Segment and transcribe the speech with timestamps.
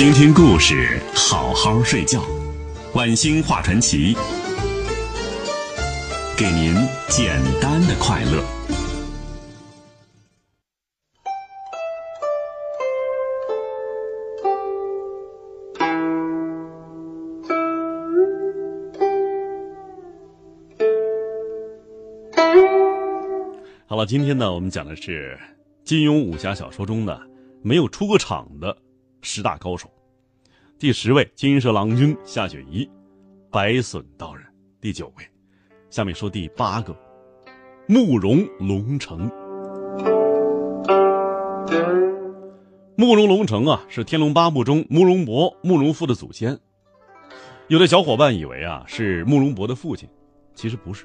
[0.00, 2.22] 听听故事，好好睡觉。
[2.94, 4.16] 晚星画传奇，
[6.38, 6.74] 给您
[7.10, 8.42] 简单的快乐。
[23.86, 25.38] 好了，今天呢，我们讲的是
[25.84, 27.20] 金庸武侠小说中的
[27.60, 28.74] 没有出过场的
[29.20, 29.90] 十大高手。
[30.80, 32.88] 第十位，金蛇郎君夏雪宜，
[33.50, 34.42] 白隼道人。
[34.80, 35.24] 第九位，
[35.90, 36.96] 下面说第八个，
[37.86, 39.30] 慕容龙城。
[42.96, 46.58] 慕容龙城啊，是《天龙八部》中慕容博、慕容复的祖先。
[47.68, 50.08] 有的小伙伴以为啊是慕容博的父亲，
[50.54, 51.04] 其实不是。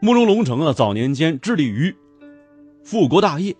[0.00, 1.94] 慕容龙城啊，早年间致力于
[2.82, 3.54] 复国大业，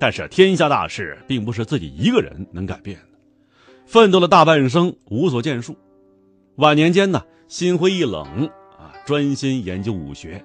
[0.00, 3.11] 但是天下大事并不是自己一个人能改变的。
[3.86, 5.76] 奋斗了大半生，无所建树，
[6.56, 8.24] 晚年间呢，心灰意冷
[8.78, 10.42] 啊，专心研究武学，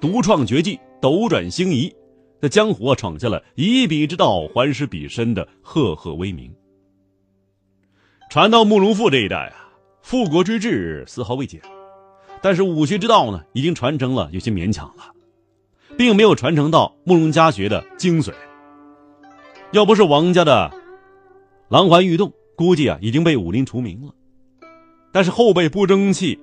[0.00, 1.92] 独创绝技，斗转星移，
[2.40, 6.52] 在江湖啊闯下了以彼之道还施彼身的赫赫威名。
[8.28, 9.72] 传到慕容复这一代啊，
[10.02, 11.60] 复国之志丝毫未减。
[12.42, 15.04] 但是武学之道呢，已经传承了有些勉强了，
[15.96, 18.32] 并没有传承到慕容家学的精髓。
[19.70, 20.70] 要不是王家的
[21.68, 24.14] 狼环玉动，估计啊已经被武林除名了。
[25.12, 26.38] 但是后辈不争气，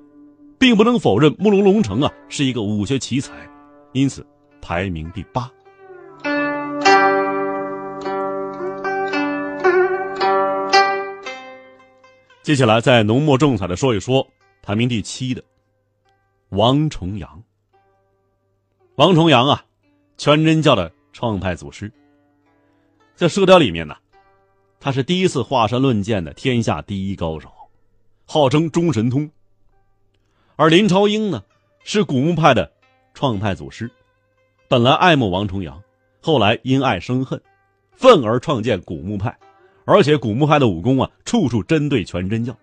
[0.58, 3.34] 并不能否认慕容龙城啊是一个武学奇才，
[3.94, 4.26] 因此
[4.62, 5.50] 排名第八。
[12.44, 14.28] 接下来再浓墨重彩的说一说
[14.64, 15.44] 排名第七的。
[16.50, 17.44] 王重阳，
[18.96, 19.64] 王重阳啊，
[20.18, 21.92] 全真教的创派祖师。
[23.14, 23.96] 在《射雕》里面呢，
[24.80, 27.52] 他是第一次华山论剑的天下第一高手，
[28.26, 29.30] 号称中神通。
[30.56, 31.44] 而林朝英呢，
[31.84, 32.72] 是古墓派的
[33.14, 33.92] 创派祖师，
[34.68, 35.82] 本来爱慕王重阳，
[36.22, 37.42] 后来因爱生恨，
[37.92, 39.38] 愤而创建古墓派，
[39.86, 42.58] 而且古墓派的武功啊，处处针对全真教。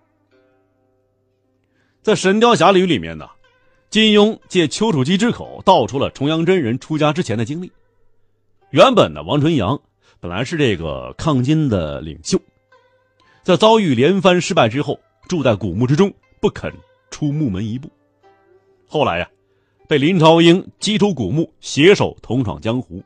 [2.03, 3.29] 在《神雕侠侣》里面呢。
[3.89, 7.71] 金庸借丘处机之口道出了重阳真人出家之前的经历。
[8.71, 9.81] 原本呢，王重阳
[10.19, 12.41] 本来是这个抗金的领袖，
[13.43, 16.73] 在遭遇连番失败之后，住在古墓之中，不肯
[17.11, 17.91] 出墓门一步。
[18.89, 19.29] 后来呀，
[19.87, 23.05] 被林朝英击出古墓，携手同闯江湖，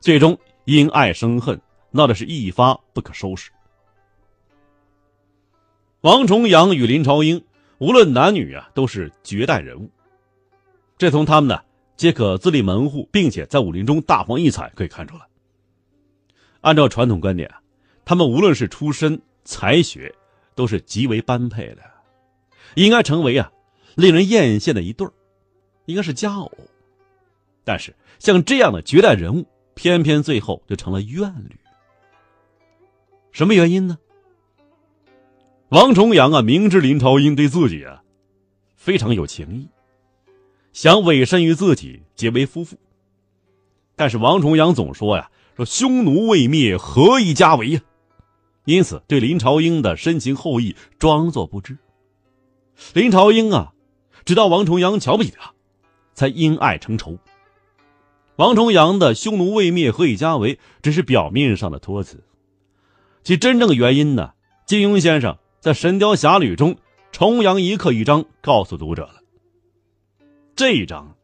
[0.00, 3.50] 最终因爱生恨，闹的是一发不可收拾。
[6.00, 7.44] 王重阳与林朝英，
[7.78, 9.90] 无论男女啊，都是绝代人物。
[10.96, 11.60] 这从他们呢
[11.96, 15.22] 皆可自立门户，并且在武林中大放异彩可以看出来。
[16.66, 17.48] 按照传统观点，
[18.04, 20.12] 他们无论是出身、才学，
[20.56, 21.82] 都是极为般配的，
[22.74, 23.52] 应该成为啊
[23.94, 25.12] 令人艳羡的一对儿，
[25.84, 26.50] 应该是佳偶。
[27.62, 31.56] 但是像这样的绝代人物，偏偏最后就成了怨侣。
[33.30, 33.96] 什么原因呢？
[35.68, 38.02] 王重阳啊，明知林朝英对自己啊
[38.74, 39.68] 非常有情意。
[40.72, 42.76] 想委身于自己，结为夫妇。
[43.94, 47.80] 但是王重阳总说呀：“说匈奴未灭，何以家为呀？”
[48.66, 51.78] 因此对林朝英的深情厚谊装作不知。
[52.92, 53.72] 林朝英啊，
[54.24, 55.54] 直到王重阳瞧不起他，
[56.12, 57.18] 才因爱成仇。
[58.36, 62.22] 王重阳的“匈奴未灭，何以家为”只是表面上的托词，
[63.24, 64.34] 其真正原因呢？
[64.66, 66.76] 金庸先生在《神雕侠侣》中
[67.12, 69.22] 重阳一刻一章告诉读者了。
[70.54, 71.15] 这一章，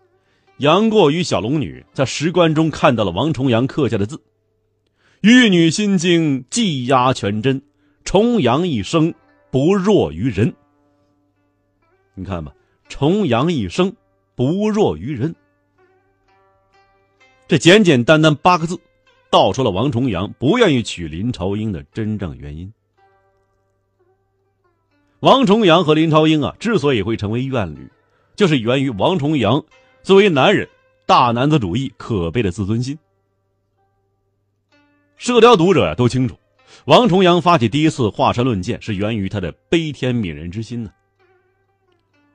[0.62, 4.22] 杨过与小龙女在石棺中看到了王重阳刻下的字
[5.20, 7.60] ：“玉女心经，技压全真，
[8.04, 9.12] 重阳一生
[9.50, 10.54] 不弱于人。”
[12.14, 12.54] 你看吧
[12.88, 13.92] ，“重阳一生
[14.36, 15.34] 不弱于人”，
[17.48, 18.78] 这简简单单八个字，
[19.30, 22.72] 道出了王重阳不愿意娶林朝英的真正原因。
[25.18, 27.91] 王重阳和林朝英啊，之所以会成为怨侣。
[28.34, 29.62] 就是源于王重阳
[30.03, 30.69] 作为男人，
[31.07, 32.99] 大男子主义可悲的自尊心。
[35.16, 36.37] 射雕读者呀都清楚，
[36.87, 40.91] 王重阳发起第一次华山论剑是源于他的悲天悯人之心呢。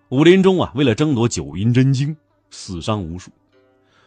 [0.08, 2.16] 武林中啊，为了争夺九阴真经，
[2.50, 3.30] 死伤无数。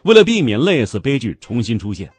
[0.01, 2.11] 为了避免类似悲剧重新出现，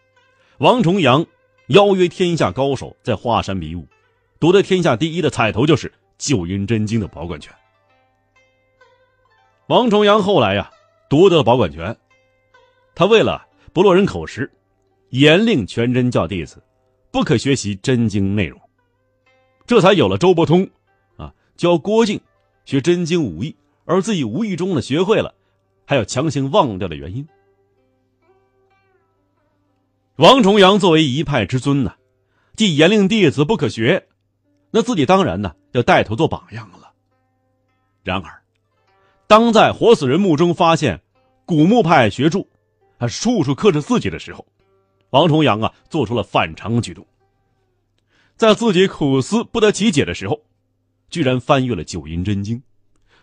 [0.59, 1.27] 王重阳
[1.67, 3.85] 邀约天下高手在华山比武，
[4.39, 7.53] 夺得天下第一的彩头就是九阴真经的保管权。
[9.67, 10.71] 王重阳后来呀，
[11.13, 11.95] 夺得保管权。
[12.95, 14.51] 他为了不落人口实，
[15.11, 16.63] 严令全真教弟子
[17.11, 18.59] 不可学习真经内容。
[19.67, 20.67] 这才有了周伯通，
[21.19, 22.19] 啊，教郭靖
[22.65, 23.55] 学真经武艺，
[23.85, 25.35] 而自己无意中呢学会了，
[25.85, 27.29] 还要强行忘掉的原因。
[30.17, 31.95] 王重阳作为一派之尊呢，
[32.57, 34.09] 既严令弟子不可学，
[34.71, 36.91] 那自己当然呢要带头做榜样了。
[38.03, 38.42] 然而，
[39.33, 41.01] 当在活死人墓中发现
[41.47, 42.47] 古墓派学著，
[42.99, 44.47] 还处处克制自己的时候，
[45.09, 47.07] 王重阳啊做出了反常举动。
[48.37, 50.39] 在自己苦思不得其解的时候，
[51.09, 52.63] 居然翻阅了九阴真经，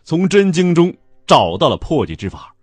[0.03, 0.91] 从真经中
[1.27, 2.55] 找到了破解之法，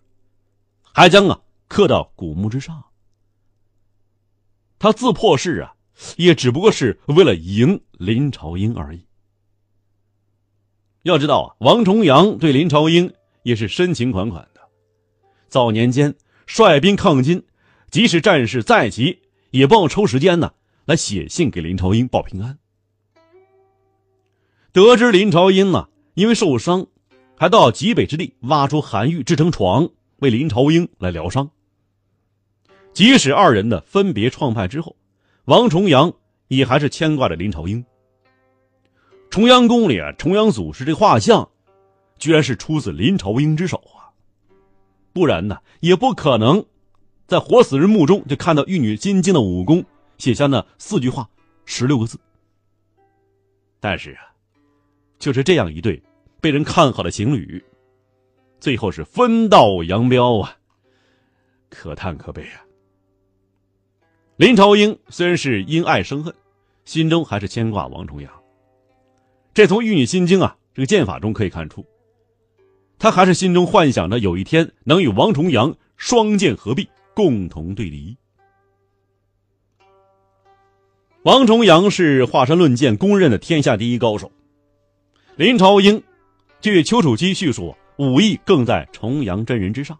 [0.83, 2.85] 还将啊刻到古墓之上。
[4.81, 5.73] 他自破事啊，
[6.17, 9.07] 也只不过是为了赢林朝英而已。
[11.05, 13.15] 要知道啊，王重阳对林朝英
[13.47, 14.61] 也是深情款款的，
[15.47, 16.13] 早年间
[16.49, 17.45] 率兵抗金，
[17.93, 19.21] 即使战事再急，
[19.53, 20.53] 也不忘抽时间呢。
[20.85, 22.59] 来写信给林朝英报平安。
[24.73, 26.89] 得知林朝英呢，因为受伤，
[27.37, 31.49] 还到极北之地挖出寒玉制成床，为林朝英来疗伤。
[32.93, 34.97] 即使二人的分别创派之后，
[35.45, 36.13] 王重阳
[36.49, 37.85] 也还是牵挂着林朝英。
[39.31, 41.49] 重阳宫里啊，重阳祖师这画像，
[42.19, 44.11] 居然是出自林朝英之手啊！
[45.13, 46.65] 不然呢，也不可能
[47.27, 49.85] 在活死人墓中就看到玉女金睛的武功。
[50.19, 51.29] 写下那四句话，
[51.67, 52.19] 十六个字。
[53.81, 54.33] 但是啊，
[55.19, 56.03] 就是这样一对
[56.41, 57.63] 被人看好的情侣，
[58.59, 60.57] 最后是分道扬镳啊！
[61.69, 62.65] 可叹可悲啊！
[64.37, 66.35] 林朝英虽然是因爱生恨，
[66.85, 68.33] 心中还是牵挂王重阳。
[69.53, 71.85] 这从《玉女心经》啊这个剑法中可以看出，
[72.99, 78.17] 他还是心中幻想着有一天能与王重阳双剑合璧，共同对敌。
[81.23, 84.31] 王重阳是华山论剑公认的天下第一高手，
[85.37, 86.03] 林朝英，
[86.61, 89.99] 据丘处机叙述，武艺更在重阳真人之上，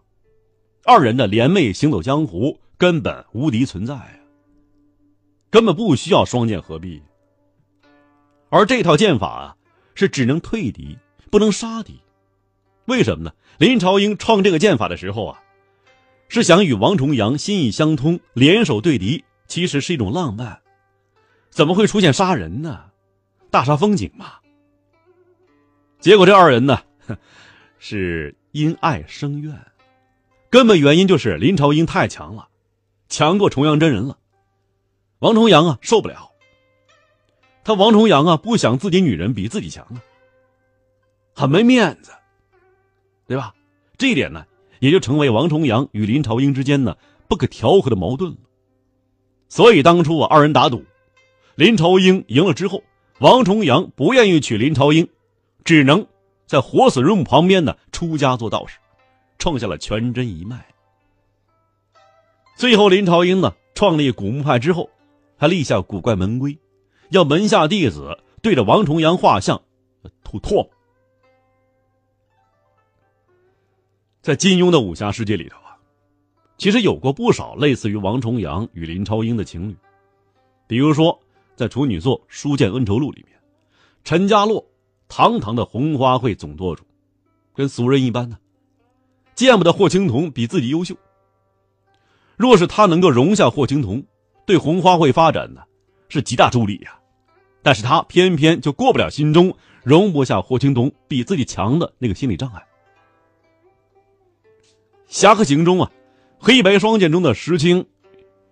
[0.85, 4.09] 二人的联袂行走江湖，根本无敌存在啊，
[5.49, 7.01] 根本不需要双剑合璧。
[8.49, 9.55] 而这套剑法啊，
[9.95, 10.97] 是只能退敌，
[11.29, 11.99] 不能杀敌，
[12.87, 13.31] 为什么呢？
[13.57, 15.39] 林朝英创这个剑法的时候啊，
[16.29, 20.61] 是想与王重阳心意相通，联手对敌，其实是一种浪漫。
[21.49, 22.85] 怎么会出现杀人呢？
[23.49, 24.33] 大煞风景嘛。
[25.99, 26.79] 结果这二人呢，
[27.79, 29.53] 是因爱生怨，
[30.49, 32.47] 根本原因就是林朝英太强了，
[33.09, 34.17] 强过重阳真人了。
[35.19, 36.31] 王重阳啊受不了，
[37.63, 39.99] 他王重阳啊不想自己女人比自己强啊，
[41.33, 42.11] 很没面子，
[43.27, 43.53] 对吧？
[43.97, 44.45] 这一点呢，
[44.79, 46.95] 也就成为王重阳与林朝英之间呢
[47.27, 48.37] 不可调和的矛盾了。
[49.49, 50.83] 所以当初啊，二人打赌。
[51.55, 52.83] 林朝英赢了之后，
[53.19, 55.07] 王重阳不愿意娶林朝英，
[55.63, 56.05] 只能
[56.45, 58.77] 在活死人墓旁边呢出家做道士，
[59.39, 60.65] 创下了全真一脉。
[62.55, 64.89] 最后，林朝英呢创立古墓派之后，
[65.37, 66.57] 还立下古怪门规，
[67.09, 69.61] 要门下弟子对着王重阳画像
[70.23, 70.69] 吐唾沫。
[74.27, 75.71] 在金庸的武侠世界里头啊，
[76.57, 79.75] 其实有过不少类似于王重阳与林朝英的情侣，
[80.67, 81.17] 比如说。
[81.55, 83.39] 在处女座《书剑恩仇录》里面，
[84.03, 84.63] 陈家洛
[85.07, 86.83] 堂堂的红花会总舵主，
[87.55, 88.37] 跟俗人一般呢，
[89.33, 90.93] 见不得霍青桐比自己优秀。
[92.35, 94.03] 若是他能够容下霍青桐，
[94.45, 95.61] 对红花会发展呢
[96.09, 96.99] 是极大助力呀。
[97.63, 102.59] 但是他偏偏就过不了心中容不下霍青桐比自己强的那个心理障碍。
[105.07, 105.91] 《侠客行》中啊，
[106.37, 107.85] 黑白双剑中的石青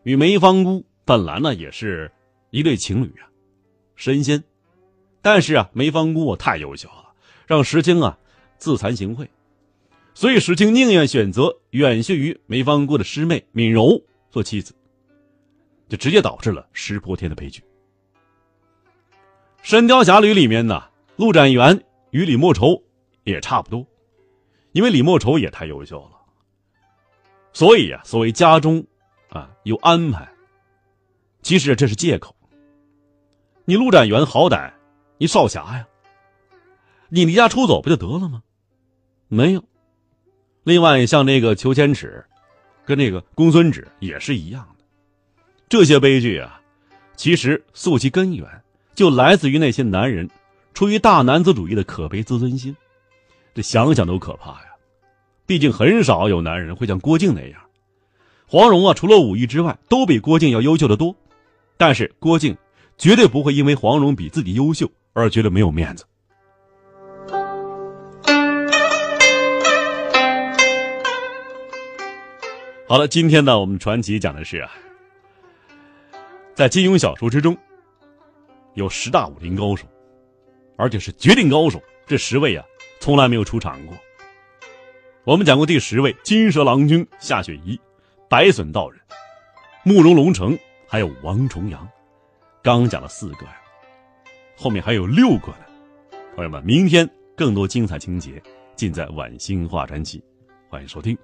[0.04, 2.12] 与梅芳姑本来呢也是。
[2.52, 3.28] 一对情侣啊，
[3.98, 4.42] 神仙，
[5.22, 7.12] 但是啊，梅芳姑太优秀了，
[7.46, 8.18] 让石青啊
[8.58, 9.28] 自惭形秽，
[10.14, 14.74] 所以石青宁愿选择远逊于梅芳姑的师妹敏柔做妻子，
[15.90, 17.62] 就直接导致了石破天的悲剧。
[19.62, 20.82] 《神雕侠侣》里面呢，
[21.18, 22.82] 陆展元与李莫愁
[23.26, 23.86] 也差不多，
[24.72, 26.15] 因为李莫愁也太优秀了，
[27.56, 28.86] 所以啊，所谓家中
[29.30, 30.30] 啊有安排，
[31.42, 32.36] 其实这是借口。
[33.64, 34.74] 你陆展元好歹，
[35.18, 35.88] 你少侠呀，
[37.08, 38.44] 你离家出走不就得了吗？
[39.30, 39.64] 没有。
[40.64, 42.26] 另外，像那个裘千尺，
[42.84, 44.84] 跟那个公孙止也是一样的。
[45.70, 46.60] 这些悲剧啊，
[47.16, 48.46] 其实溯其根源，
[48.96, 50.30] 就来自于那些男人
[50.74, 52.76] 出于大男子主义的可悲自尊心。
[53.54, 54.65] 这想想都可怕呀！
[55.46, 57.62] 毕竟很少有男人会像郭靖那样。
[58.48, 61.16] 黄蓉啊，除了武艺之外，都比郭靖要优秀的多。
[61.78, 62.56] 但是郭靖。
[62.98, 66.06] 绝对不会因为黄蓉比自己优秀而觉得没有面子。
[72.88, 74.72] 好了，今天呢，我们传奇讲的是啊，
[76.54, 77.58] 在金庸小说之中，
[78.76, 79.86] 有十大武林高手，
[80.78, 81.84] 而且是绝顶高手。
[82.08, 82.64] 这十位啊，
[83.02, 83.98] 从来没有出场过。
[85.26, 87.80] 我们讲过第十位金蛇郎君夏雪宜，
[88.30, 89.02] 白隼道人，
[89.84, 90.56] 慕容龙城，
[90.88, 91.90] 还有王重阳。
[92.62, 93.56] 刚讲了四个呀，
[94.56, 95.66] 后面还有六个呢。
[96.36, 98.40] 朋友们，明天更多精彩情节
[98.76, 100.20] 尽在《晚星画传奇》，
[100.70, 101.18] 欢迎收听。